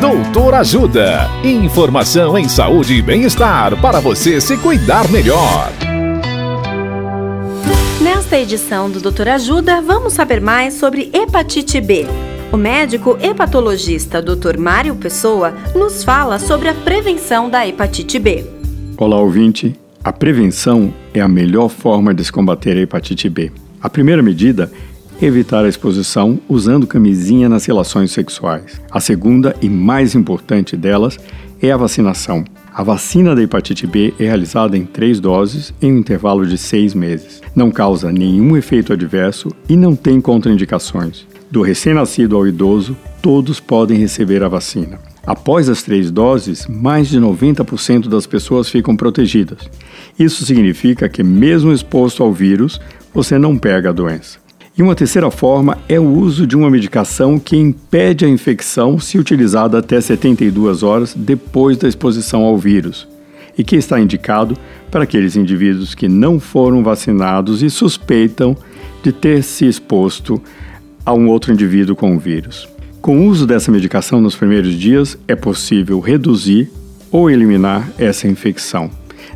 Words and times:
Doutor 0.00 0.54
Ajuda. 0.54 1.28
Informação 1.42 2.38
em 2.38 2.48
saúde 2.48 2.94
e 2.94 3.02
bem-estar 3.02 3.76
para 3.80 3.98
você 3.98 4.40
se 4.40 4.56
cuidar 4.56 5.10
melhor. 5.10 5.72
Nesta 8.00 8.38
edição 8.38 8.88
do 8.88 9.00
Doutor 9.00 9.26
Ajuda, 9.26 9.82
vamos 9.82 10.12
saber 10.12 10.40
mais 10.40 10.74
sobre 10.74 11.10
hepatite 11.12 11.80
B. 11.80 12.06
O 12.52 12.56
médico 12.56 13.18
hepatologista 13.20 14.22
Dr. 14.22 14.56
Mário 14.56 14.94
Pessoa 14.94 15.52
nos 15.74 16.04
fala 16.04 16.38
sobre 16.38 16.68
a 16.68 16.74
prevenção 16.74 17.50
da 17.50 17.66
hepatite 17.66 18.20
B. 18.20 18.46
Olá, 18.96 19.18
ouvinte. 19.18 19.74
A 20.04 20.12
prevenção 20.12 20.94
é 21.12 21.20
a 21.20 21.26
melhor 21.26 21.68
forma 21.68 22.14
de 22.14 22.24
se 22.24 22.30
combater 22.30 22.76
a 22.76 22.80
hepatite 22.82 23.28
B. 23.28 23.50
A 23.82 23.90
primeira 23.90 24.22
medida 24.22 24.70
é 24.72 24.97
evitar 25.26 25.64
a 25.64 25.68
exposição 25.68 26.38
usando 26.48 26.86
camisinha 26.86 27.48
nas 27.48 27.66
relações 27.66 28.12
sexuais. 28.12 28.80
A 28.90 29.00
segunda 29.00 29.54
e 29.60 29.68
mais 29.68 30.14
importante 30.14 30.76
delas 30.76 31.18
é 31.60 31.70
a 31.72 31.76
vacinação. 31.76 32.44
A 32.72 32.82
vacina 32.84 33.34
da 33.34 33.42
hepatite 33.42 33.86
B 33.86 34.14
é 34.20 34.24
realizada 34.24 34.76
em 34.76 34.84
três 34.84 35.18
doses 35.18 35.74
em 35.82 35.92
um 35.92 35.98
intervalo 35.98 36.46
de 36.46 36.56
seis 36.56 36.94
meses. 36.94 37.42
Não 37.54 37.72
causa 37.72 38.12
nenhum 38.12 38.56
efeito 38.56 38.92
adverso 38.92 39.50
e 39.68 39.76
não 39.76 39.96
tem 39.96 40.20
contraindicações. 40.20 41.26
Do 41.50 41.62
recém-nascido 41.62 42.36
ao 42.36 42.46
idoso, 42.46 42.96
todos 43.20 43.58
podem 43.58 43.98
receber 43.98 44.44
a 44.44 44.48
vacina. 44.48 45.00
Após 45.26 45.68
as 45.68 45.82
três 45.82 46.10
doses, 46.10 46.66
mais 46.68 47.08
de 47.08 47.18
90% 47.20 48.08
das 48.08 48.26
pessoas 48.26 48.68
ficam 48.68 48.96
protegidas. 48.96 49.58
Isso 50.18 50.44
significa 50.44 51.08
que, 51.08 51.22
mesmo 51.22 51.72
exposto 51.72 52.22
ao 52.22 52.32
vírus, 52.32 52.80
você 53.12 53.38
não 53.38 53.58
pega 53.58 53.90
a 53.90 53.92
doença. 53.92 54.38
E 54.78 54.82
uma 54.82 54.94
terceira 54.94 55.28
forma 55.28 55.76
é 55.88 55.98
o 55.98 56.06
uso 56.08 56.46
de 56.46 56.56
uma 56.56 56.70
medicação 56.70 57.36
que 57.36 57.56
impede 57.56 58.24
a 58.24 58.28
infecção 58.28 58.96
se 58.96 59.18
utilizada 59.18 59.76
até 59.76 60.00
72 60.00 60.84
horas 60.84 61.14
depois 61.16 61.76
da 61.76 61.88
exposição 61.88 62.44
ao 62.44 62.56
vírus, 62.56 63.08
e 63.58 63.64
que 63.64 63.74
está 63.74 63.98
indicado 63.98 64.56
para 64.88 65.02
aqueles 65.02 65.34
indivíduos 65.34 65.96
que 65.96 66.06
não 66.06 66.38
foram 66.38 66.84
vacinados 66.84 67.60
e 67.60 67.68
suspeitam 67.68 68.56
de 69.02 69.10
ter 69.10 69.42
se 69.42 69.66
exposto 69.66 70.40
a 71.04 71.12
um 71.12 71.28
outro 71.28 71.52
indivíduo 71.52 71.96
com 71.96 72.14
o 72.14 72.18
vírus. 72.18 72.68
Com 73.02 73.18
o 73.18 73.26
uso 73.26 73.48
dessa 73.48 73.72
medicação 73.72 74.20
nos 74.20 74.36
primeiros 74.36 74.74
dias, 74.74 75.18
é 75.26 75.34
possível 75.34 75.98
reduzir 75.98 76.70
ou 77.10 77.28
eliminar 77.28 77.90
essa 77.98 78.28
infecção. 78.28 78.88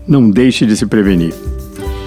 Não 0.07 0.31
deixe 0.31 0.65
de 0.65 0.77
se 0.77 0.87
prevenir. 0.87 1.35